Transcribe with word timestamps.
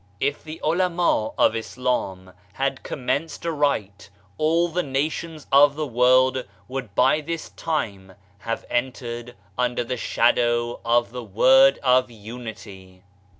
If 0.19 0.43
the 0.43 0.59
ulama 0.63 1.27
of 1.37 1.55
Islam 1.55 2.33
had 2.53 2.81
commenced 2.81 3.45
aright, 3.45 4.09
all 4.39 4.67
the 4.67 4.81
nations 4.81 5.45
of 5.51 5.75
the 5.75 5.85
world 5.85 6.43
would 6.67 6.95
by 6.95 7.21
this 7.21 7.49
time 7.51 8.13
have 8.39 8.65
entered 8.67 9.35
under 9.59 9.83
the 9.83 9.97
shadow 9.97 10.79
of 10.83 11.11
the 11.11 11.23
Word 11.23 11.77
of 11.83 12.09
Unity. 12.09 13.03